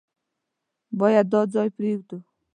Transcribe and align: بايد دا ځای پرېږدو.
بايد 0.99 1.25
دا 1.33 1.41
ځای 1.53 1.67
پرېږدو. 1.77 2.17